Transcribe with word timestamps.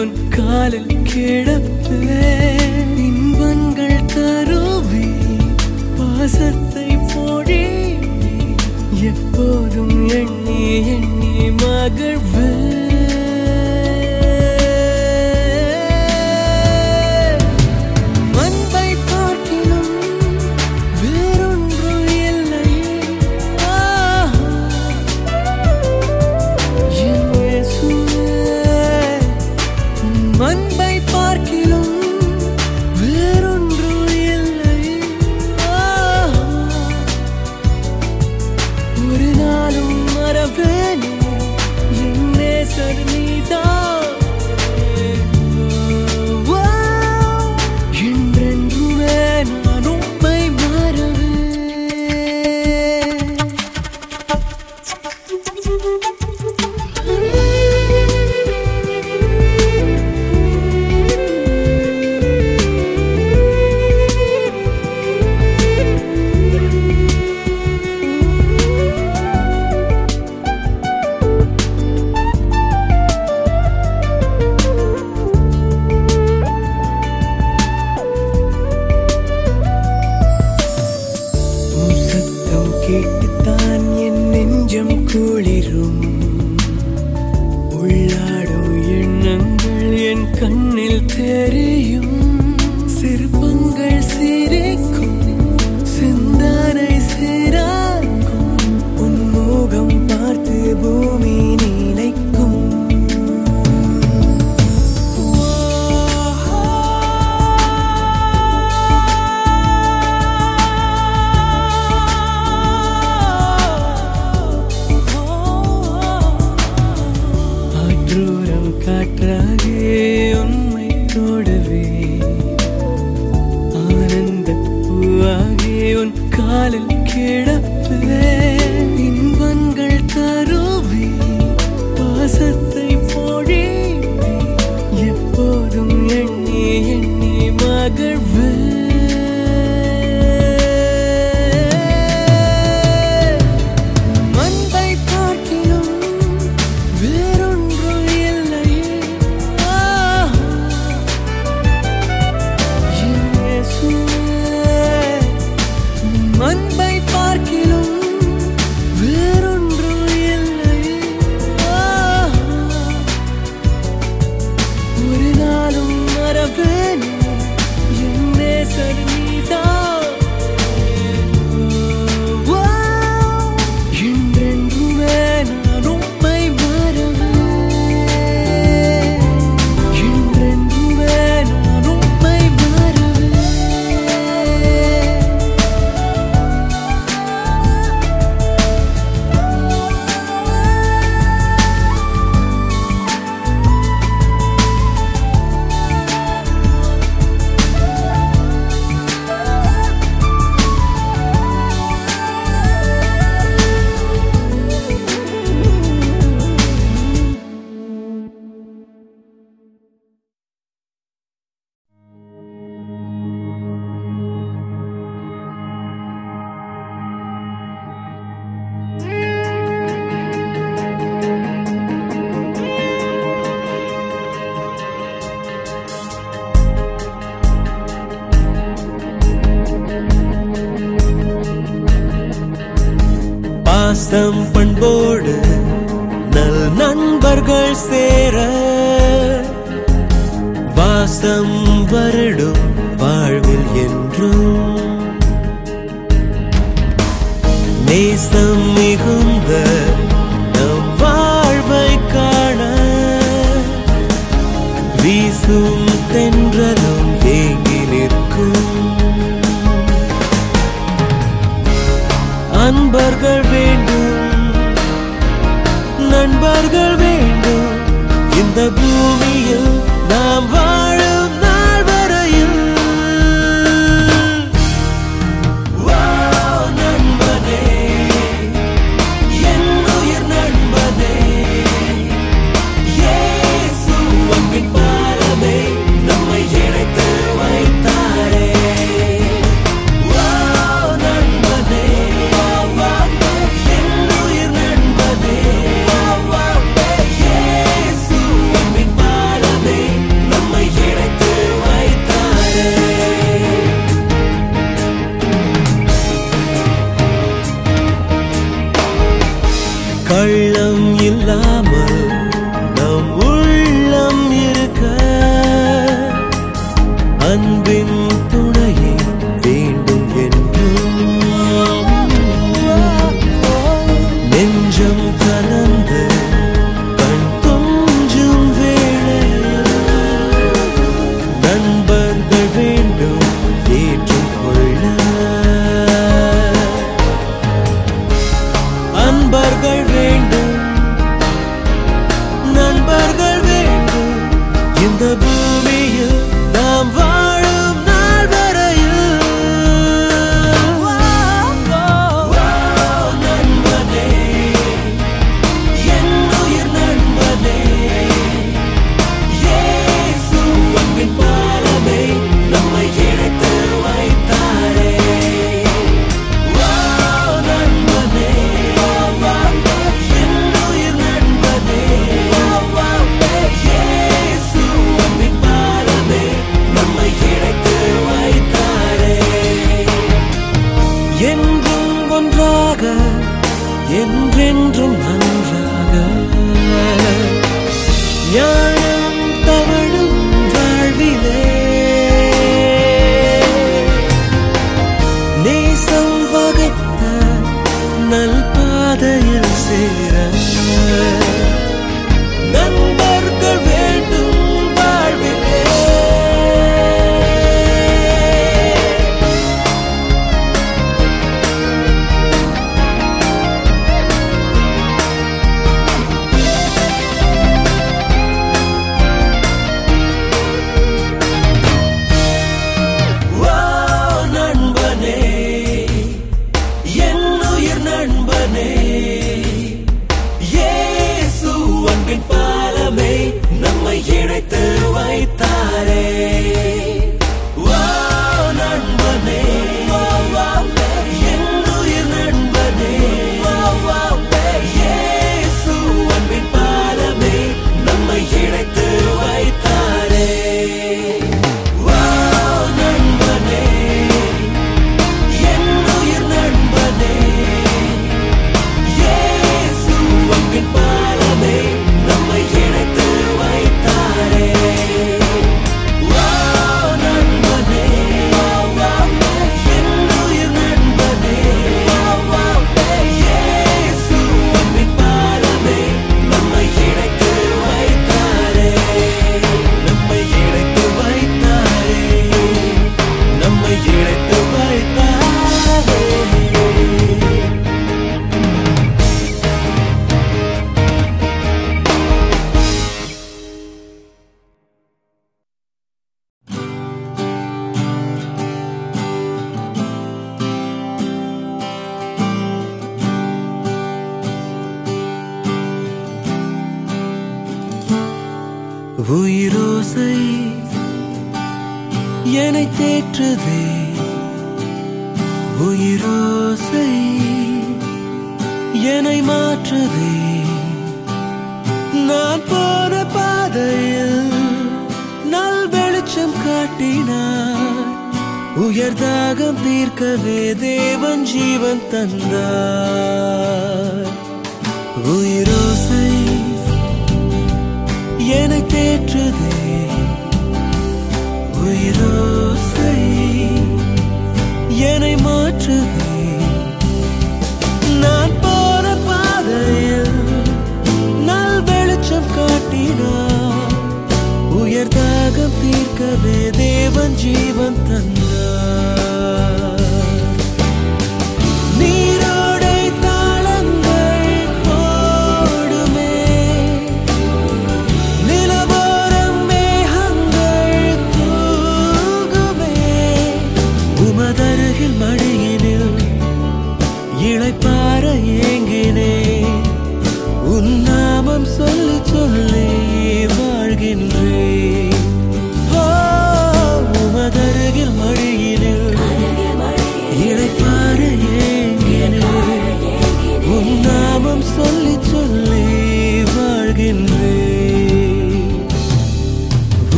உன் 0.00 0.28
காலில் 0.28 1.02
கிடப்பே. 1.02 2.56
இன்பங்கள் 2.96 4.00
தருவே. 4.14 5.10
பாசத்தை 5.96 6.98
போடே. 7.14 7.98
எப்போதும் 9.02 10.08
எண்ணி 10.08 10.86
எண்ணி 10.86 11.50
மகிழ்வே. 11.50 12.79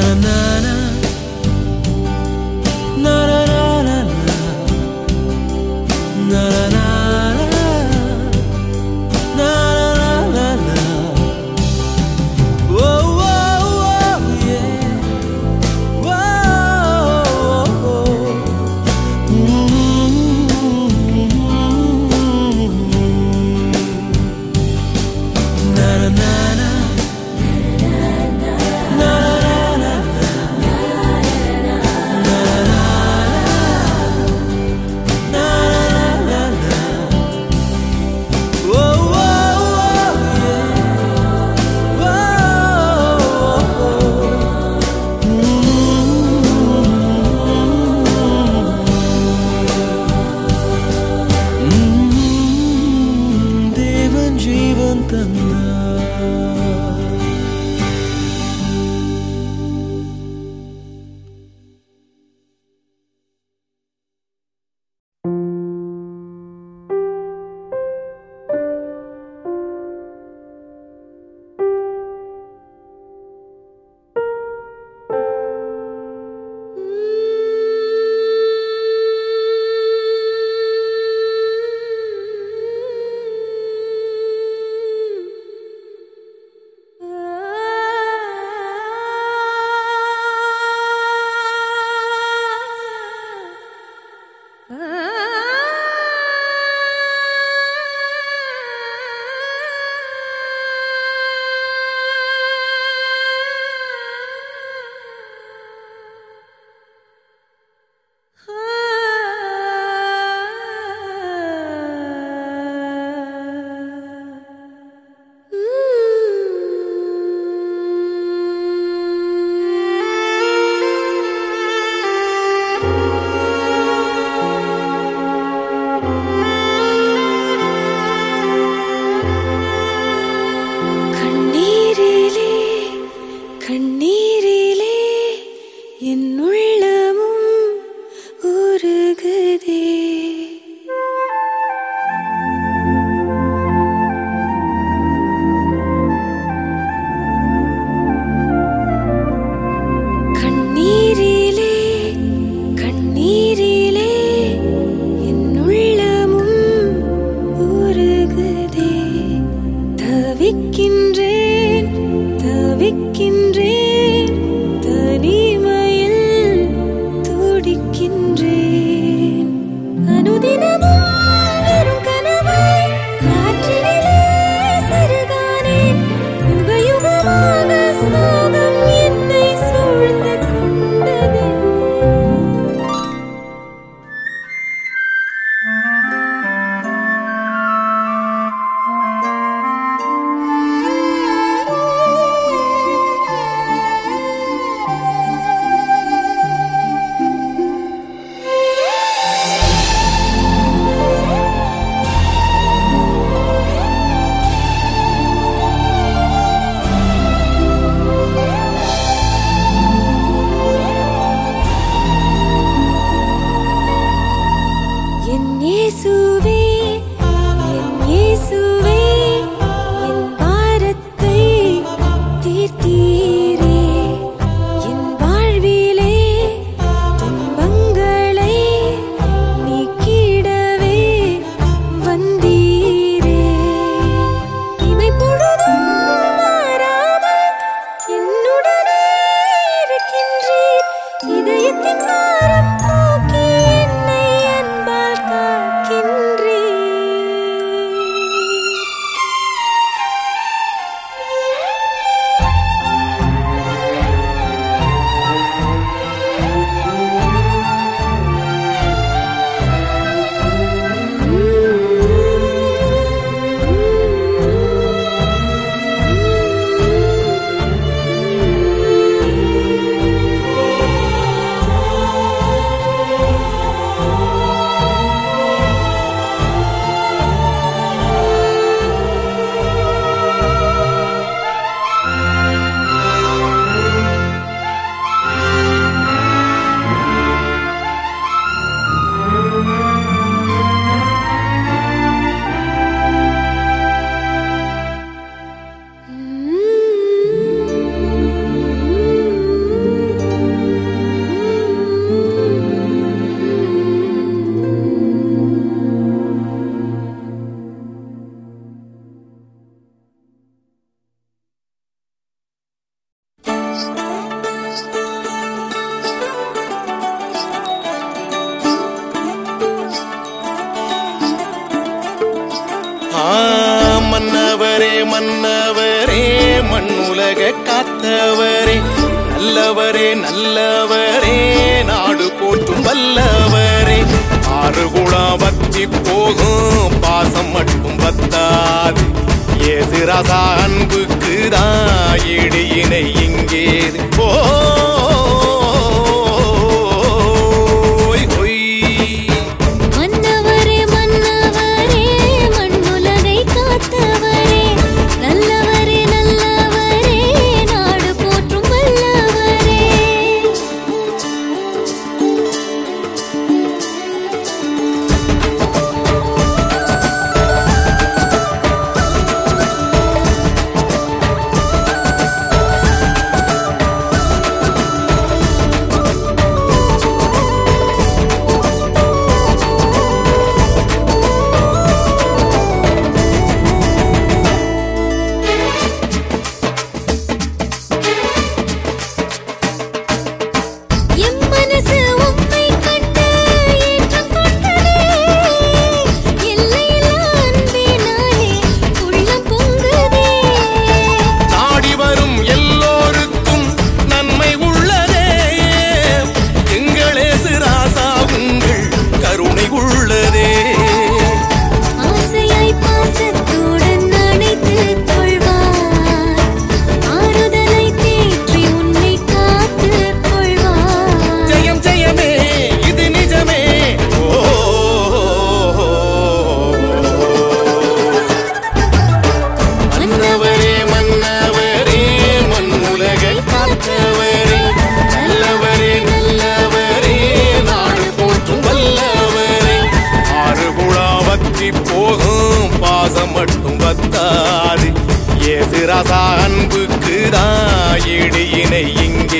na 0.00 0.14
na 0.14 0.14
na 0.14 0.39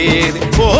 dele. 0.00 0.40
Oh, 0.58 0.79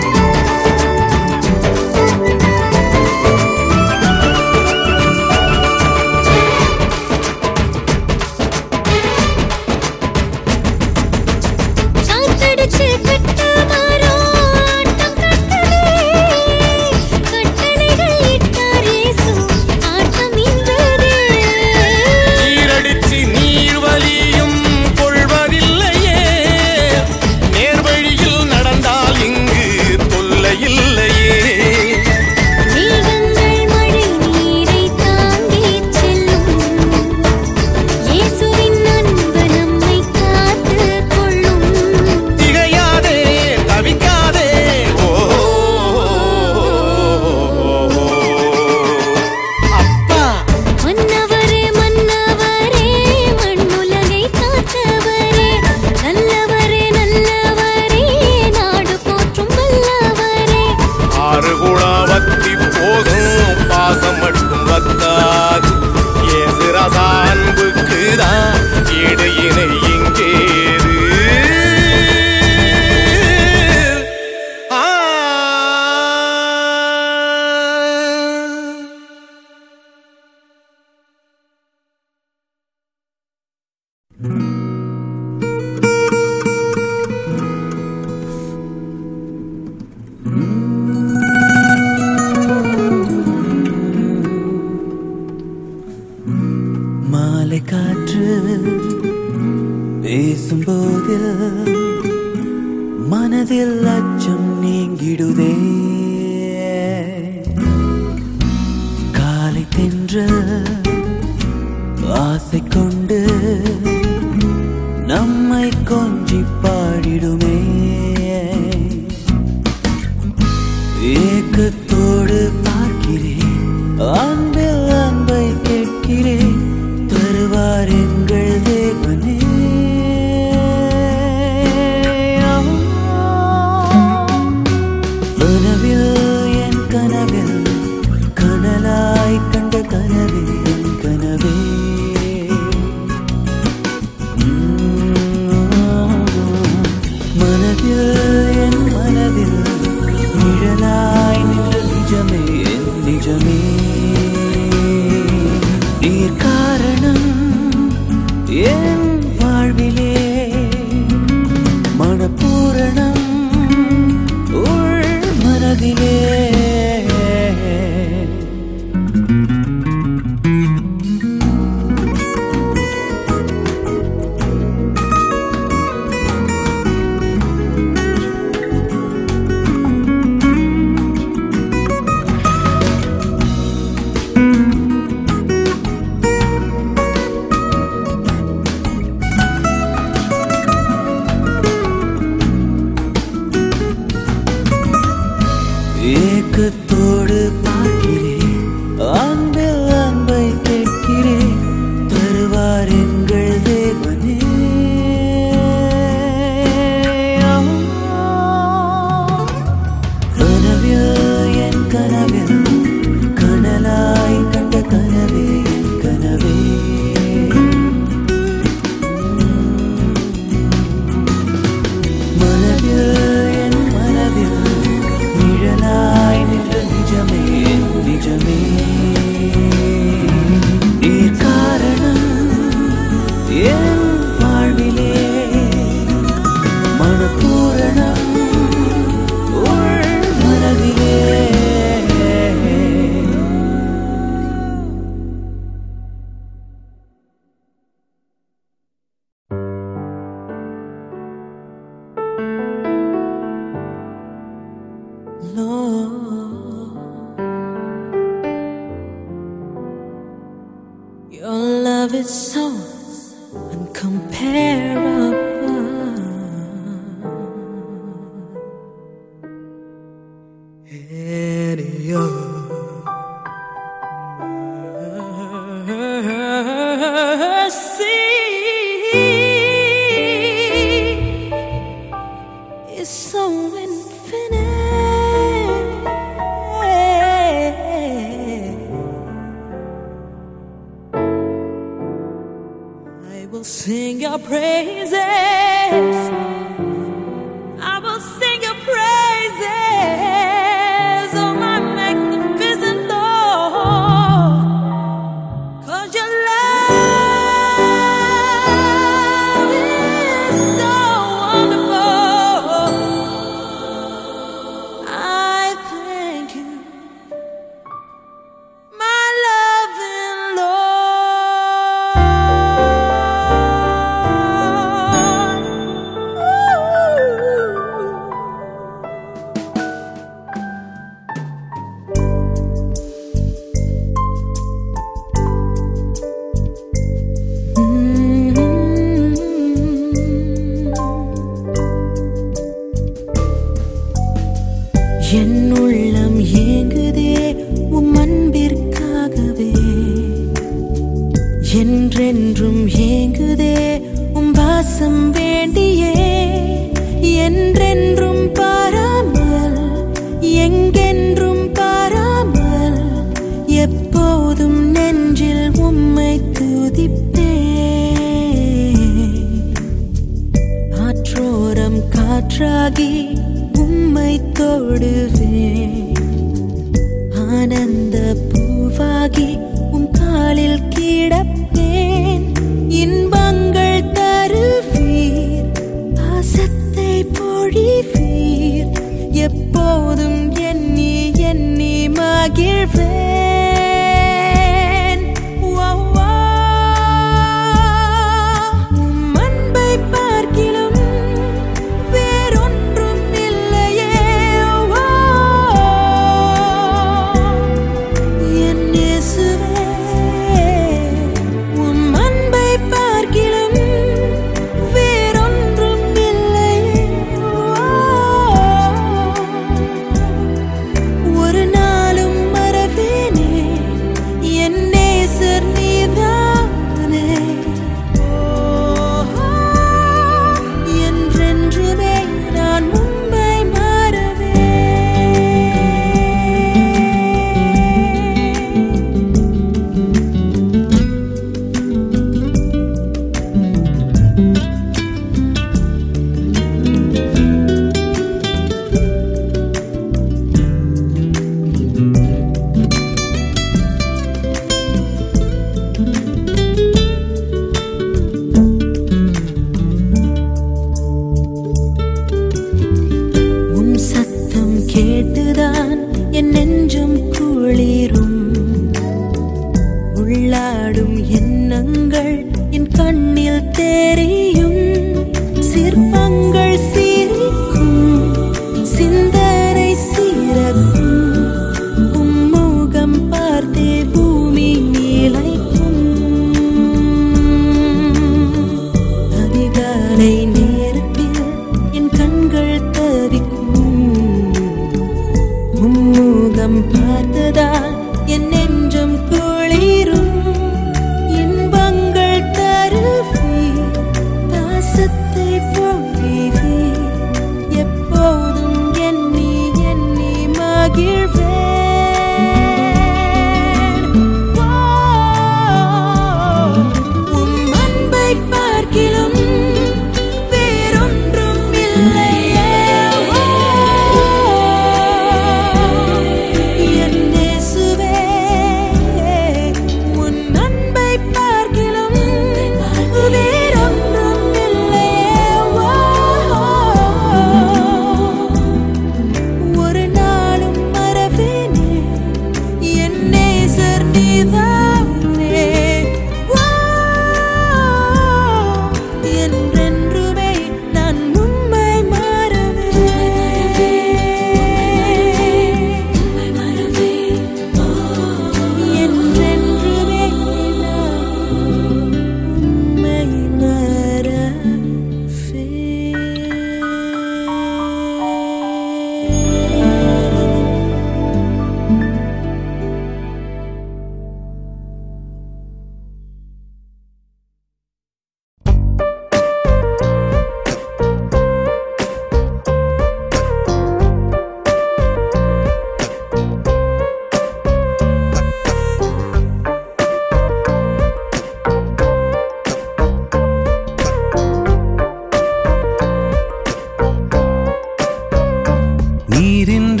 நீரின்றி 599.31 600.00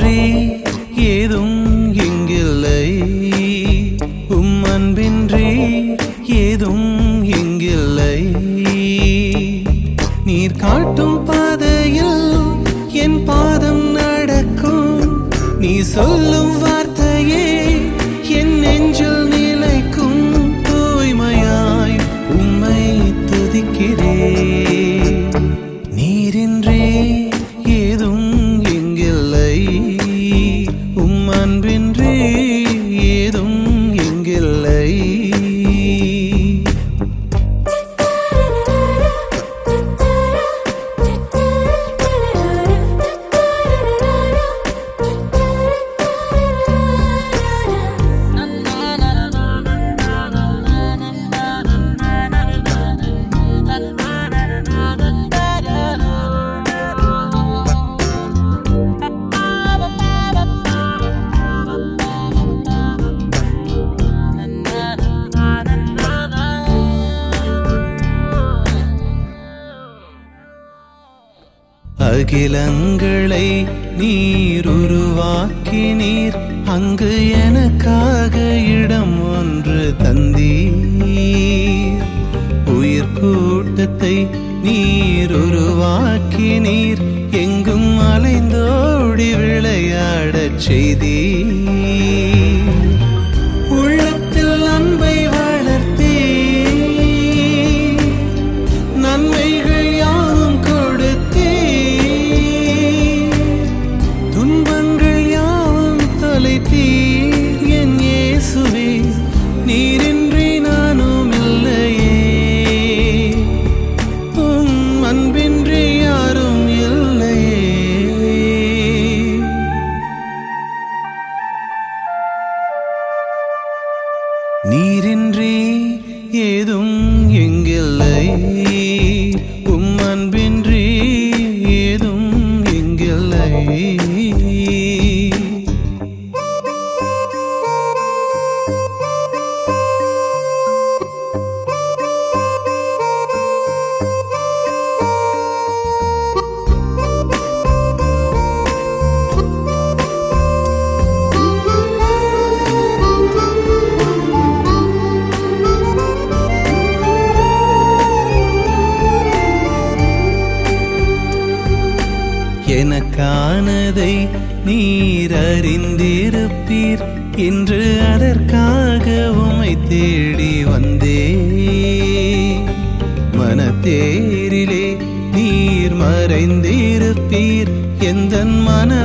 விளையாடச் 90.61 90.65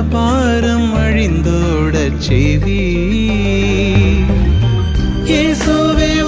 பாரம் 0.04 0.96
அழிந்தோடச் 0.96 2.30
செய்வீர். 2.30 4.32
இயேசுவே 5.24 6.22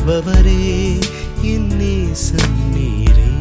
ஆள்பவரே 0.00 0.98
என் 1.42 1.70
நேசம் 1.76 2.54
நீரே. 2.74 3.32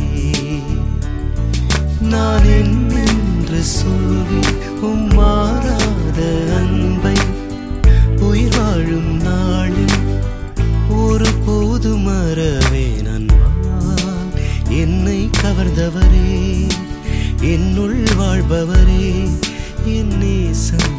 நான் 2.02 2.46
என்னென்று 2.46 3.60
சொல்வேன் 3.64 4.58
உம்மாறாத 4.82 6.20
அன்பை. 6.56 7.16
உயிர் 8.20 8.58
வாழும் 8.58 9.22
நாளில் 9.22 9.98
ஒரு 10.90 11.32
போது 11.46 11.96
மறவே 11.98 12.88
நன்பால் 13.02 14.34
என்னை 14.70 15.30
கவர்ந்தவரே 15.42 16.68
என்னுள் 17.42 18.04
வாழ்பவரே 18.18 19.08
என் 19.86 20.18
நேசம் 20.18 20.99